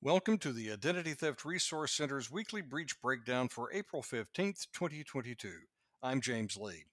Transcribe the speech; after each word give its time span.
Welcome 0.00 0.38
to 0.38 0.52
the 0.52 0.70
Identity 0.70 1.12
Theft 1.14 1.44
Resource 1.44 1.90
Center's 1.90 2.30
weekly 2.30 2.62
breach 2.62 3.00
breakdown 3.02 3.48
for 3.48 3.72
April 3.72 4.00
15th, 4.00 4.68
2022. 4.72 5.50
I'm 6.04 6.20
James 6.20 6.56
Lee. 6.56 6.84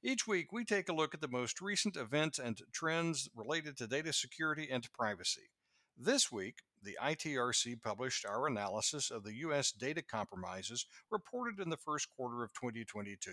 Each 0.00 0.28
week, 0.28 0.52
we 0.52 0.64
take 0.64 0.88
a 0.88 0.94
look 0.94 1.12
at 1.12 1.20
the 1.20 1.26
most 1.26 1.60
recent 1.60 1.96
events 1.96 2.38
and 2.38 2.56
trends 2.72 3.28
related 3.34 3.76
to 3.78 3.88
data 3.88 4.12
security 4.12 4.68
and 4.70 4.86
privacy. 4.92 5.50
This 5.98 6.30
week, 6.30 6.58
the 6.80 6.96
ITRC 7.02 7.82
published 7.82 8.24
our 8.24 8.46
analysis 8.46 9.10
of 9.10 9.24
the 9.24 9.34
U.S. 9.38 9.72
data 9.72 10.00
compromises 10.00 10.86
reported 11.10 11.58
in 11.58 11.68
the 11.68 11.76
first 11.76 12.10
quarter 12.16 12.44
of 12.44 12.52
2022. 12.52 13.32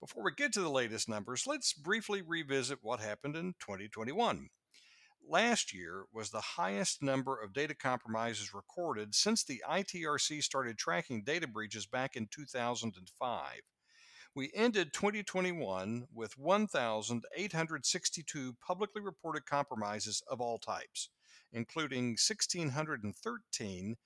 Before 0.00 0.24
we 0.24 0.32
get 0.36 0.52
to 0.54 0.62
the 0.62 0.68
latest 0.68 1.08
numbers, 1.08 1.44
let's 1.46 1.72
briefly 1.72 2.22
revisit 2.22 2.80
what 2.82 2.98
happened 2.98 3.36
in 3.36 3.54
2021 3.60 4.48
last 5.28 5.74
year 5.74 6.06
was 6.12 6.30
the 6.30 6.40
highest 6.40 7.02
number 7.02 7.40
of 7.40 7.52
data 7.52 7.74
compromises 7.74 8.54
recorded 8.54 9.14
since 9.14 9.44
the 9.44 9.62
ITRC 9.68 10.42
started 10.42 10.78
tracking 10.78 11.22
data 11.22 11.46
breaches 11.46 11.86
back 11.86 12.16
in 12.16 12.28
2005. 12.30 13.60
We 14.34 14.50
ended 14.54 14.94
2021 14.94 16.06
with 16.14 16.38
1,862 16.38 18.56
publicly 18.66 19.02
reported 19.02 19.44
compromises 19.44 20.22
of 20.26 20.40
all 20.40 20.58
types, 20.58 21.10
including 21.52 22.16
1,613 22.16 23.96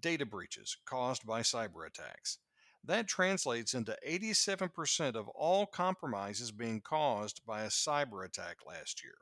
data 0.00 0.26
breaches 0.26 0.76
caused 0.86 1.26
by 1.26 1.40
cyber 1.40 1.86
attacks. 1.86 2.38
That 2.82 3.08
translates 3.08 3.74
into 3.74 3.96
87% 4.06 5.16
of 5.16 5.28
all 5.28 5.66
compromises 5.66 6.50
being 6.50 6.80
caused 6.80 7.42
by 7.46 7.62
a 7.62 7.68
cyber 7.68 8.24
attack 8.24 8.58
last 8.66 9.02
year. 9.02 9.16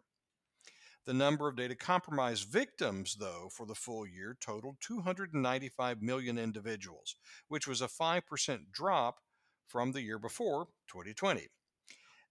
The 1.04 1.14
number 1.14 1.48
of 1.48 1.56
data 1.56 1.74
compromise 1.74 2.42
victims, 2.42 3.16
though, 3.18 3.48
for 3.50 3.66
the 3.66 3.74
full 3.74 4.06
year 4.06 4.36
totaled 4.40 4.76
295 4.80 6.00
million 6.00 6.38
individuals, 6.38 7.16
which 7.48 7.66
was 7.66 7.82
a 7.82 7.88
5% 7.88 8.70
drop 8.72 9.18
from 9.66 9.90
the 9.90 10.02
year 10.02 10.18
before, 10.18 10.66
2020. 10.86 11.48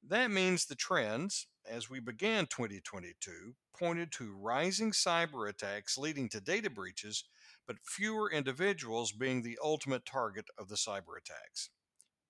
That 0.07 0.31
means 0.31 0.65
the 0.65 0.75
trends, 0.75 1.47
as 1.69 1.89
we 1.89 1.99
began 1.99 2.47
2022, 2.47 3.55
pointed 3.77 4.11
to 4.13 4.35
rising 4.35 4.91
cyber 4.91 5.49
attacks 5.49 5.97
leading 5.97 6.29
to 6.29 6.39
data 6.39 6.69
breaches, 6.69 7.25
but 7.67 7.75
fewer 7.83 8.31
individuals 8.31 9.11
being 9.11 9.41
the 9.41 9.59
ultimate 9.61 10.05
target 10.05 10.45
of 10.57 10.69
the 10.69 10.75
cyber 10.75 11.17
attacks. 11.17 11.69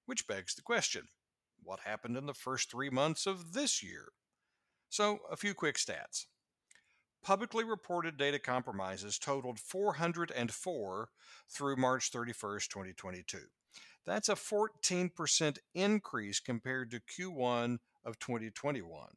Which 0.08 0.28
begs 0.28 0.56
the 0.56 0.64
question 0.64 1.08
what 1.64 1.82
happened 1.82 2.18
in 2.18 2.26
the 2.26 2.34
first 2.34 2.72
three 2.72 2.90
months 2.90 3.28
of 3.28 3.54
this 3.54 3.84
year? 3.84 4.14
So, 4.92 5.20
a 5.32 5.38
few 5.38 5.54
quick 5.54 5.78
stats. 5.78 6.26
Publicly 7.24 7.64
reported 7.64 8.18
data 8.18 8.40
compromises 8.40 9.18
totaled 9.18 9.58
404 9.58 11.10
through 11.50 11.76
March 11.78 12.10
31, 12.10 12.60
2022. 12.70 13.38
That's 14.06 14.28
a 14.28 14.36
14% 14.36 15.58
increase 15.74 16.42
compared 16.42 16.92
to 16.92 17.00
Q1 17.00 17.78
of 18.04 18.20
2021. 18.20 19.08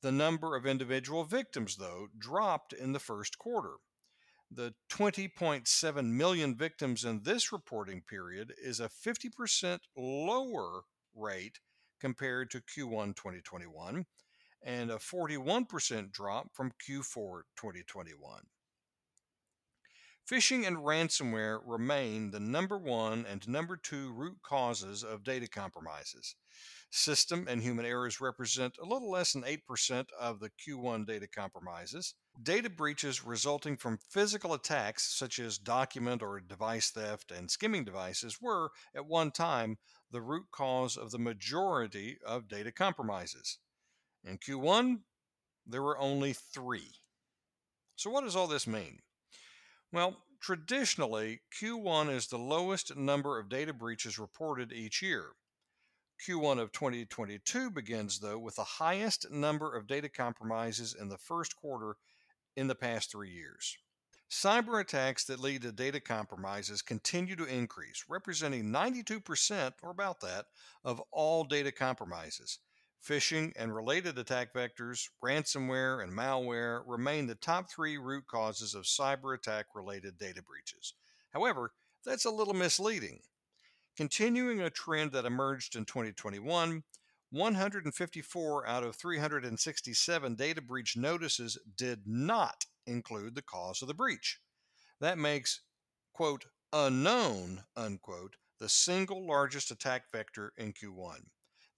The 0.00 0.12
number 0.12 0.56
of 0.56 0.64
individual 0.64 1.24
victims, 1.24 1.76
though, 1.76 2.06
dropped 2.18 2.72
in 2.72 2.94
the 2.94 2.98
first 2.98 3.36
quarter. 3.36 3.74
The 4.50 4.72
20.7 4.90 6.04
million 6.06 6.56
victims 6.56 7.04
in 7.04 7.24
this 7.24 7.52
reporting 7.52 8.00
period 8.00 8.54
is 8.56 8.80
a 8.80 8.88
50% 8.88 9.80
lower 9.94 10.84
rate 11.14 11.60
compared 12.00 12.50
to 12.52 12.62
Q1 12.62 13.14
2021 13.14 14.06
and 14.62 14.90
a 14.90 14.96
41% 14.96 16.12
drop 16.12 16.54
from 16.54 16.72
Q4 16.72 17.42
2021. 17.56 18.42
Phishing 20.30 20.64
and 20.64 20.76
ransomware 20.76 21.60
remain 21.64 22.30
the 22.30 22.38
number 22.38 22.78
one 22.78 23.26
and 23.26 23.48
number 23.48 23.76
two 23.76 24.12
root 24.12 24.36
causes 24.44 25.02
of 25.02 25.24
data 25.24 25.48
compromises. 25.48 26.36
System 26.92 27.48
and 27.48 27.62
human 27.62 27.84
errors 27.84 28.20
represent 28.20 28.76
a 28.78 28.84
little 28.84 29.10
less 29.10 29.32
than 29.32 29.42
8% 29.42 30.06
of 30.20 30.38
the 30.38 30.50
Q1 30.50 31.04
data 31.04 31.26
compromises. 31.26 32.14
Data 32.40 32.70
breaches 32.70 33.24
resulting 33.24 33.76
from 33.76 33.98
physical 34.08 34.54
attacks, 34.54 35.12
such 35.16 35.40
as 35.40 35.58
document 35.58 36.22
or 36.22 36.38
device 36.38 36.90
theft 36.90 37.32
and 37.32 37.50
skimming 37.50 37.84
devices, 37.84 38.40
were, 38.40 38.70
at 38.94 39.06
one 39.06 39.32
time, 39.32 39.78
the 40.12 40.20
root 40.20 40.46
cause 40.52 40.96
of 40.96 41.10
the 41.10 41.18
majority 41.18 42.18
of 42.24 42.46
data 42.46 42.70
compromises. 42.70 43.58
In 44.24 44.38
Q1, 44.38 45.00
there 45.66 45.82
were 45.82 45.98
only 45.98 46.32
three. 46.32 46.92
So, 47.96 48.10
what 48.10 48.24
does 48.24 48.36
all 48.36 48.46
this 48.46 48.66
mean? 48.66 49.00
Well, 49.92 50.16
traditionally, 50.40 51.40
Q1 51.60 52.10
is 52.14 52.26
the 52.26 52.38
lowest 52.38 52.96
number 52.96 53.38
of 53.38 53.48
data 53.48 53.72
breaches 53.72 54.18
reported 54.18 54.72
each 54.72 55.02
year. 55.02 55.32
Q1 56.26 56.60
of 56.60 56.72
2022 56.72 57.70
begins, 57.70 58.18
though, 58.20 58.38
with 58.38 58.56
the 58.56 58.64
highest 58.64 59.30
number 59.30 59.74
of 59.74 59.86
data 59.86 60.08
compromises 60.08 60.94
in 60.94 61.08
the 61.08 61.18
first 61.18 61.56
quarter 61.56 61.96
in 62.56 62.66
the 62.66 62.74
past 62.74 63.10
three 63.10 63.30
years. 63.30 63.76
Cyber 64.30 64.80
attacks 64.80 65.24
that 65.24 65.40
lead 65.40 65.62
to 65.62 65.72
data 65.72 65.98
compromises 65.98 66.82
continue 66.82 67.34
to 67.36 67.46
increase, 67.46 68.04
representing 68.08 68.66
92%, 68.66 69.72
or 69.82 69.90
about 69.90 70.20
that, 70.20 70.46
of 70.84 71.02
all 71.10 71.42
data 71.42 71.72
compromises. 71.72 72.58
Phishing 73.06 73.52
and 73.56 73.74
related 73.74 74.18
attack 74.18 74.52
vectors, 74.52 75.08
ransomware, 75.24 76.02
and 76.02 76.12
malware 76.12 76.82
remain 76.86 77.26
the 77.26 77.34
top 77.34 77.70
three 77.70 77.96
root 77.96 78.26
causes 78.26 78.74
of 78.74 78.84
cyber 78.84 79.34
attack 79.34 79.66
related 79.74 80.18
data 80.18 80.42
breaches. 80.42 80.94
However, 81.32 81.72
that's 82.04 82.26
a 82.26 82.30
little 82.30 82.54
misleading. 82.54 83.20
Continuing 83.96 84.60
a 84.60 84.70
trend 84.70 85.12
that 85.12 85.24
emerged 85.24 85.76
in 85.76 85.86
2021, 85.86 86.82
154 87.30 88.66
out 88.66 88.84
of 88.84 88.96
367 88.96 90.34
data 90.34 90.60
breach 90.60 90.96
notices 90.96 91.58
did 91.76 92.00
not 92.06 92.66
include 92.86 93.34
the 93.34 93.42
cause 93.42 93.80
of 93.80 93.88
the 93.88 93.94
breach. 93.94 94.40
That 95.00 95.16
makes, 95.16 95.62
quote, 96.12 96.46
unknown, 96.72 97.64
unquote, 97.76 98.36
the 98.58 98.68
single 98.68 99.26
largest 99.26 99.70
attack 99.70 100.10
vector 100.12 100.52
in 100.58 100.74
Q1. 100.74 101.20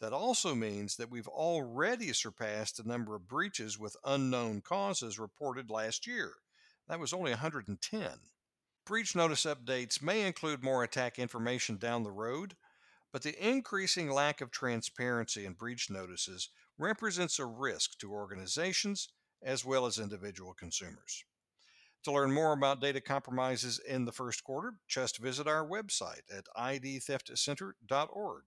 That 0.03 0.13
also 0.13 0.57
means 0.57 0.97
that 0.97 1.13
we've 1.13 1.29
already 1.29 2.13
surpassed 2.13 2.77
the 2.77 2.83
number 2.83 3.15
of 3.15 3.29
breaches 3.29 3.79
with 3.79 3.97
unknown 4.05 4.61
causes 4.61 5.17
reported 5.17 5.71
last 5.71 6.09
year. 6.09 6.33
That 6.89 6.99
was 6.99 7.13
only 7.13 7.31
110. 7.31 8.11
Breach 8.85 9.15
notice 9.15 9.45
updates 9.45 10.03
may 10.03 10.27
include 10.27 10.65
more 10.65 10.83
attack 10.83 11.21
information 11.21 11.77
down 11.77 12.03
the 12.03 12.11
road, 12.11 12.57
but 13.13 13.23
the 13.23 13.39
increasing 13.39 14.11
lack 14.11 14.41
of 14.41 14.51
transparency 14.51 15.47
in 15.47 15.53
breach 15.53 15.89
notices 15.89 16.49
represents 16.79 17.39
a 17.39 17.47
risk 17.47 17.97
to 17.99 18.11
organizations 18.11 19.09
as 19.41 19.65
well 19.65 19.87
as 19.87 20.01
individual 20.01 20.53
consumers. 20.53 21.23
To 22.03 22.11
learn 22.11 22.33
more 22.33 22.55
about 22.55 22.81
data 22.81 23.01
compromises 23.01 23.79
in 23.79 24.05
the 24.05 24.11
first 24.11 24.43
quarter, 24.43 24.75
just 24.89 25.19
visit 25.19 25.47
our 25.47 25.65
website 25.65 26.23
at 26.37 26.47
idtheftcenter.org. 26.59 28.43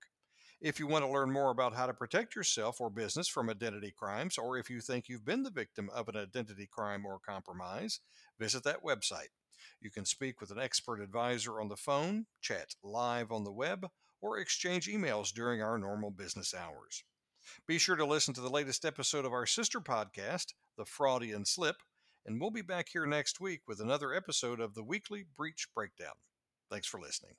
If 0.62 0.80
you 0.80 0.88
want 0.88 1.06
to 1.06 1.12
learn 1.12 1.32
more 1.32 1.52
about 1.52 1.76
how 1.76 1.86
to 1.86 1.94
protect 1.94 2.36
yourself 2.36 2.80
or 2.80 2.90
business 2.90 3.28
from 3.28 3.50
identity 3.50 3.94
crimes, 3.96 4.38
or 4.38 4.58
if 4.58 4.70
you 4.70 4.80
think 4.80 5.08
you've 5.08 5.26
been 5.26 5.44
the 5.44 5.52
victim 5.52 5.90
of 5.94 6.08
an 6.08 6.16
identity 6.16 6.68
crime 6.72 7.06
or 7.06 7.20
compromise, 7.20 8.00
visit 8.40 8.64
that 8.64 8.84
website. 8.84 9.30
You 9.82 9.92
can 9.92 10.06
speak 10.06 10.40
with 10.40 10.52
an 10.52 10.60
expert 10.60 11.02
advisor 11.02 11.60
on 11.60 11.68
the 11.68 11.76
phone, 11.76 12.26
chat 12.42 12.76
live 12.84 13.32
on 13.32 13.44
the 13.44 13.52
web, 13.52 13.88
or 14.22 14.40
exchange 14.40 14.88
emails 14.88 15.34
during 15.34 15.62
our 15.62 15.78
normal 15.78 16.10
business 16.10 16.54
hours. 16.54 17.04
Be 17.68 17.78
sure 17.78 17.96
to 17.96 18.06
listen 18.06 18.34
to 18.34 18.42
the 18.42 18.50
latest 18.50 18.86
episode 18.86 19.26
of 19.26 19.34
our 19.34 19.46
sister 19.46 19.80
podcast, 19.80 20.54
The 20.78 20.86
Fraudian 20.86 21.46
Slip, 21.46 21.78
and 22.26 22.40
we'll 22.42 22.50
be 22.50 22.62
back 22.62 22.88
here 22.92 23.06
next 23.06 23.40
week 23.40 23.62
with 23.68 23.80
another 23.80 24.14
episode 24.14 24.60
of 24.60 24.74
the 24.74 24.84
weekly 24.84 25.26
Breach 25.38 25.68
Breakdown. 25.76 26.16
Thanks 26.72 26.88
for 26.88 27.00
listening. 27.00 27.34